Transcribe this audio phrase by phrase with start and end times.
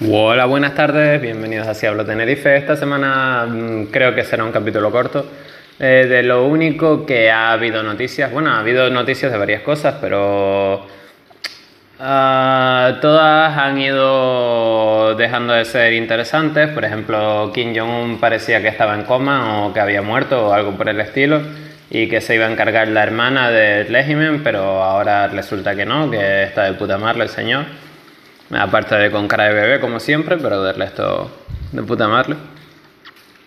[0.00, 2.56] Hola, buenas tardes, bienvenidos a Ciablo Tenerife.
[2.56, 5.26] Esta semana mm, creo que será un capítulo corto.
[5.80, 9.96] Eh, de lo único que ha habido noticias, bueno, ha habido noticias de varias cosas,
[10.00, 10.86] pero
[11.98, 16.68] ah, todas han ido dejando de ser interesantes.
[16.68, 20.76] Por ejemplo, Kim Jong-un parecía que estaba en coma o que había muerto o algo
[20.76, 21.40] por el estilo
[21.90, 26.08] y que se iba a encargar la hermana del régimen, pero ahora resulta que no,
[26.08, 27.87] que está de puta madre el señor.
[28.50, 31.30] Aparte de con cara de bebé, como siempre, pero de resto
[31.72, 32.34] de puta madre.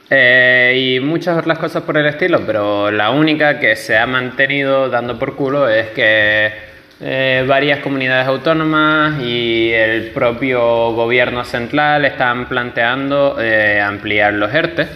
[0.09, 4.89] Eh, y muchas otras cosas por el estilo, pero la única que se ha mantenido
[4.89, 6.51] dando por culo es que
[6.99, 14.87] eh, varias comunidades autónomas y el propio gobierno central están planteando eh, ampliar los ERTE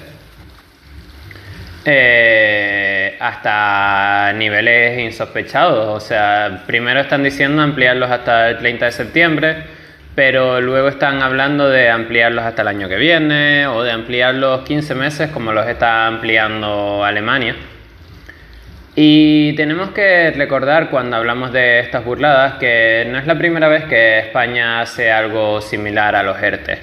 [3.20, 6.04] hasta niveles insospechados.
[6.04, 9.75] O sea, primero están diciendo ampliarlos hasta el 30 de septiembre
[10.16, 14.96] pero luego están hablando de ampliarlos hasta el año que viene o de ampliarlos 15
[14.96, 17.56] meses como los está ampliando Alemania.
[18.96, 23.84] Y tenemos que recordar cuando hablamos de estas burladas que no es la primera vez
[23.84, 26.80] que España hace algo similar a los ERTE.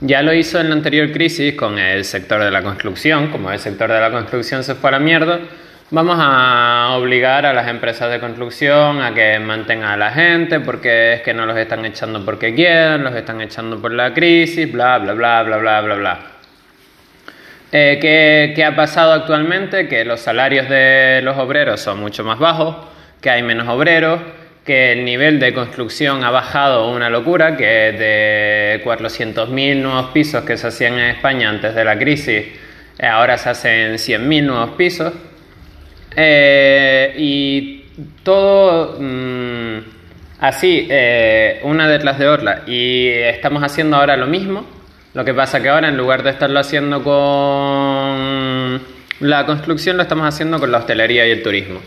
[0.00, 3.58] Ya lo hizo en la anterior crisis con el sector de la construcción, como el
[3.58, 5.40] sector de la construcción se fue a la mierda,
[5.90, 11.14] Vamos a obligar a las empresas de construcción a que mantengan a la gente porque
[11.14, 14.98] es que no los están echando porque quieren, los están echando por la crisis, bla,
[14.98, 16.18] bla, bla, bla, bla, bla, bla.
[17.72, 19.88] Eh, ¿qué, ¿Qué ha pasado actualmente?
[19.88, 22.76] Que los salarios de los obreros son mucho más bajos,
[23.22, 24.20] que hay menos obreros,
[24.66, 30.58] que el nivel de construcción ha bajado una locura, que de 400.000 nuevos pisos que
[30.58, 32.44] se hacían en España antes de la crisis,
[33.02, 35.14] ahora se hacen 100.000 nuevos pisos.
[36.16, 37.84] Eh, y
[38.22, 39.78] todo mm,
[40.40, 42.62] así, eh, una detrás de otra.
[42.66, 44.64] Y estamos haciendo ahora lo mismo.
[45.14, 48.80] Lo que pasa que ahora en lugar de estarlo haciendo con
[49.20, 51.80] la construcción, lo estamos haciendo con la hostelería y el turismo.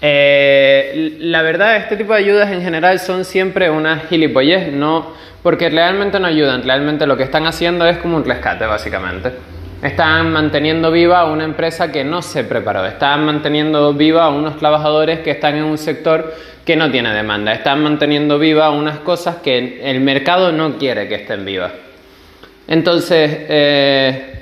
[0.00, 5.70] Eh, la verdad, este tipo de ayudas en general son siempre una gilipollez, no, porque
[5.70, 9.32] realmente no ayudan, realmente lo que están haciendo es como un rescate, básicamente.
[9.82, 15.20] Están manteniendo viva una empresa que no se preparó, están manteniendo viva a unos trabajadores
[15.20, 19.80] que están en un sector que no tiene demanda, están manteniendo viva unas cosas que
[19.84, 21.72] el mercado no quiere que estén vivas.
[22.66, 24.40] Entonces, eh,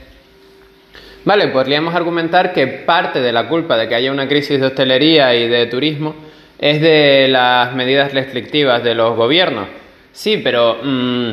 [1.25, 5.35] vale, podríamos argumentar que parte de la culpa de que haya una crisis de hostelería
[5.35, 6.15] y de turismo
[6.59, 9.67] es de las medidas restrictivas de los gobiernos.
[10.13, 11.33] Sí, pero mm,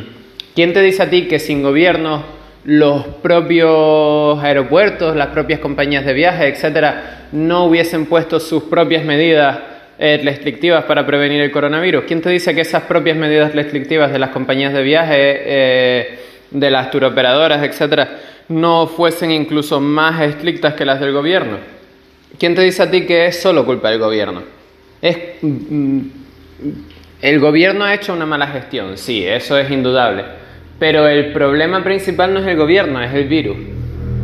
[0.56, 6.14] ¿quién te dice a ti que sin gobierno los propios aeropuertos, las propias compañías de
[6.14, 9.60] viaje, etcétera, no hubiesen puesto sus propias medidas
[9.98, 12.04] eh, restrictivas para prevenir el coronavirus.
[12.06, 16.20] ¿Quién te dice que esas propias medidas restrictivas de las compañías de viaje, eh,
[16.52, 18.20] de las turoperadoras, etcétera,
[18.50, 21.58] no fuesen incluso más estrictas que las del gobierno?
[22.38, 24.44] ¿Quién te dice a ti que es solo culpa del gobierno?
[25.02, 26.00] Es mm,
[27.22, 30.41] el gobierno ha hecho una mala gestión, sí, eso es indudable
[30.82, 33.56] pero el problema principal no es el gobierno, es el virus.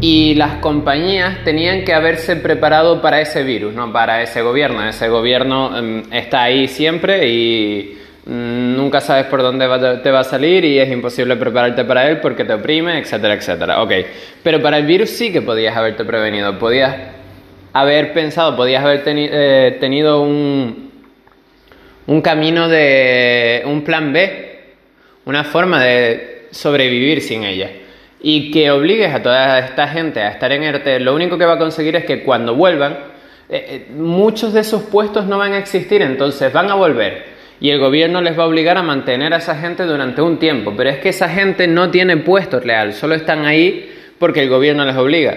[0.01, 4.83] Y las compañías tenían que haberse preparado para ese virus, no para ese gobierno.
[4.83, 9.67] Ese gobierno em, está ahí siempre y mm, nunca sabes por dónde
[10.01, 13.83] te va a salir y es imposible prepararte para él porque te oprime, etcétera, etcétera.
[13.83, 13.91] Ok,
[14.41, 16.95] pero para el virus sí que podías haberte prevenido, podías
[17.71, 20.89] haber pensado, podías haber eh, tenido un,
[22.07, 24.59] un camino de un plan B,
[25.23, 27.69] una forma de sobrevivir sin ella.
[28.21, 31.53] Y que obligues a toda esta gente a estar en ERTE, lo único que va
[31.53, 32.93] a conseguir es que cuando vuelvan,
[33.49, 37.37] eh, eh, muchos de esos puestos no van a existir, entonces van a volver.
[37.59, 40.73] Y el gobierno les va a obligar a mantener a esa gente durante un tiempo.
[40.75, 44.85] Pero es que esa gente no tiene puestos real, solo están ahí porque el gobierno
[44.85, 45.35] les obliga.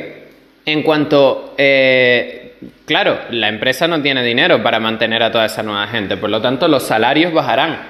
[0.67, 2.55] En cuanto, eh,
[2.85, 6.41] claro, la empresa no tiene dinero para mantener a toda esa nueva gente, por lo
[6.41, 7.90] tanto los salarios bajarán.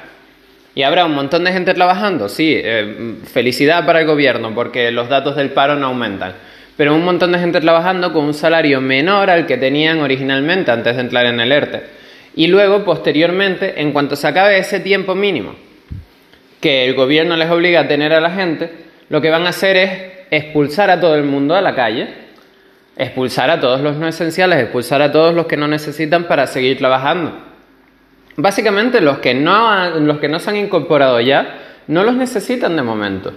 [0.75, 2.29] ¿Y habrá un montón de gente trabajando?
[2.29, 6.35] Sí, eh, felicidad para el gobierno porque los datos del paro no aumentan.
[6.77, 10.95] Pero un montón de gente trabajando con un salario menor al que tenían originalmente antes
[10.97, 11.83] de entrar en el ERTE.
[12.37, 15.55] Y luego, posteriormente, en cuanto se acabe ese tiempo mínimo
[16.61, 18.71] que el gobierno les obliga a tener a la gente,
[19.09, 19.91] lo que van a hacer es
[20.31, 22.09] expulsar a todo el mundo a la calle,
[22.97, 26.79] expulsar a todos los no esenciales, expulsar a todos los que no necesitan para seguir
[26.79, 27.50] trabajando.
[28.37, 32.83] Básicamente los que, no, los que no se han incorporado ya no los necesitan de
[32.83, 33.33] momento.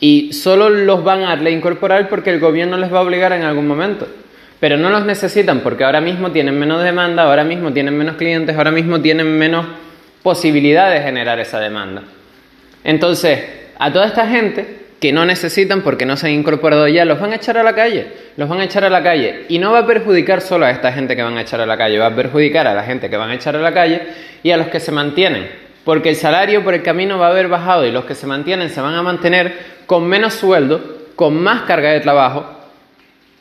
[0.00, 3.66] Y solo los van a reincorporar porque el gobierno les va a obligar en algún
[3.66, 4.06] momento.
[4.60, 8.56] Pero no los necesitan porque ahora mismo tienen menos demanda, ahora mismo tienen menos clientes,
[8.56, 9.66] ahora mismo tienen menos
[10.22, 12.02] posibilidad de generar esa demanda.
[12.84, 13.40] Entonces,
[13.80, 17.32] A toda esta gente que no necesitan porque no se han incorporado ya, los van
[17.32, 19.44] a echar a la calle, los van a echar a la calle.
[19.48, 21.76] Y no va a perjudicar solo a esta gente que van a echar a la
[21.76, 24.02] calle, va a perjudicar a la gente que van a echar a la calle
[24.42, 25.48] y a los que se mantienen.
[25.84, 28.70] Porque el salario por el camino va a haber bajado y los que se mantienen
[28.70, 29.54] se van a mantener
[29.86, 30.80] con menos sueldo,
[31.14, 32.46] con más carga de trabajo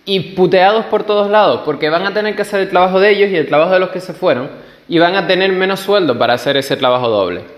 [0.06, 3.30] y puteados por todos lados, porque van a tener que hacer el trabajo de ellos
[3.30, 4.50] y el trabajo de los que se fueron
[4.88, 7.57] y van a tener menos sueldo para hacer ese trabajo doble.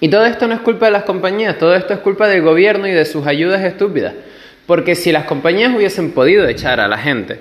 [0.00, 2.86] Y todo esto no es culpa de las compañías, todo esto es culpa del gobierno
[2.86, 4.12] y de sus ayudas estúpidas.
[4.66, 7.40] Porque si las compañías hubiesen podido echar a la gente,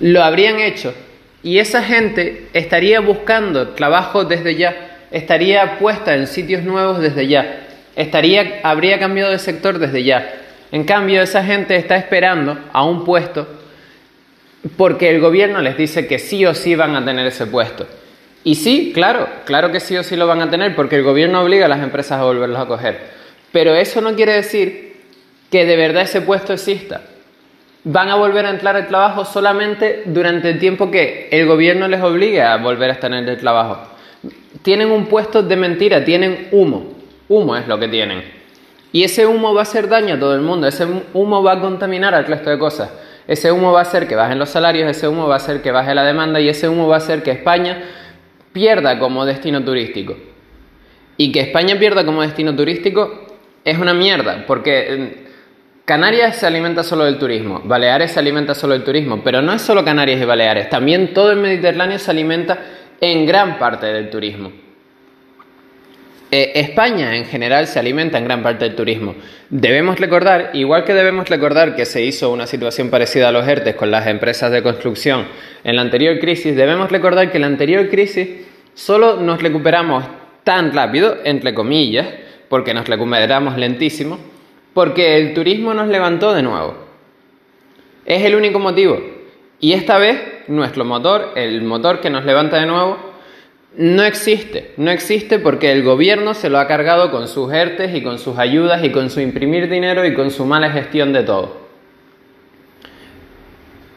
[0.00, 0.94] lo habrían hecho.
[1.42, 7.60] Y esa gente estaría buscando trabajo desde ya, estaría puesta en sitios nuevos desde ya,
[7.96, 10.30] estaría, habría cambiado de sector desde ya.
[10.72, 13.46] En cambio, esa gente está esperando a un puesto
[14.76, 17.86] porque el gobierno les dice que sí o sí van a tener ese puesto.
[18.44, 21.40] Y sí, claro, claro que sí o sí lo van a tener porque el gobierno
[21.40, 23.00] obliga a las empresas a volverlos a coger.
[23.50, 24.96] Pero eso no quiere decir
[25.50, 27.00] que de verdad ese puesto exista.
[27.84, 32.02] Van a volver a entrar al trabajo solamente durante el tiempo que el gobierno les
[32.02, 33.78] obligue a volver a estar en el trabajo.
[34.62, 36.94] Tienen un puesto de mentira, tienen humo.
[37.28, 38.24] Humo es lo que tienen.
[38.92, 41.60] Y ese humo va a hacer daño a todo el mundo, ese humo va a
[41.60, 42.90] contaminar al resto de cosas.
[43.26, 45.72] Ese humo va a hacer que bajen los salarios, ese humo va a hacer que
[45.72, 47.82] baje la demanda y ese humo va a hacer que España
[48.54, 50.16] pierda como destino turístico.
[51.18, 53.26] Y que España pierda como destino turístico
[53.62, 55.24] es una mierda, porque
[55.84, 59.60] Canarias se alimenta solo del turismo, Baleares se alimenta solo del turismo, pero no es
[59.60, 62.58] solo Canarias y Baleares, también todo el Mediterráneo se alimenta
[63.00, 64.63] en gran parte del turismo.
[66.36, 69.14] Eh, España en general se alimenta en gran parte del turismo.
[69.50, 73.76] Debemos recordar, igual que debemos recordar que se hizo una situación parecida a los ERTES
[73.76, 75.28] con las empresas de construcción
[75.62, 78.30] en la anterior crisis, debemos recordar que en la anterior crisis
[78.74, 80.06] solo nos recuperamos
[80.42, 82.08] tan rápido, entre comillas,
[82.48, 84.18] porque nos recuperamos lentísimo,
[84.72, 86.74] porque el turismo nos levantó de nuevo.
[88.06, 89.00] Es el único motivo.
[89.60, 93.13] Y esta vez nuestro motor, el motor que nos levanta de nuevo,
[93.76, 98.02] no existe, no existe porque el gobierno se lo ha cargado con sus ERTES y
[98.02, 101.64] con sus ayudas y con su imprimir dinero y con su mala gestión de todo.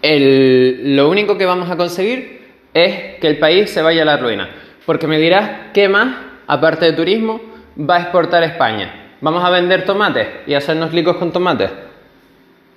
[0.01, 2.41] lo único que vamos a conseguir
[2.73, 4.49] es que el país se vaya a la ruina.
[4.85, 6.15] Porque me dirás, ¿qué más,
[6.47, 7.41] aparte de turismo,
[7.77, 9.15] va a exportar España?
[9.19, 11.71] ¿Vamos a vender tomates y hacernos licos con tomates?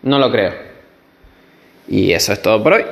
[0.03, 0.53] No lo creo.
[1.89, 2.85] Y eso es todo por hoy.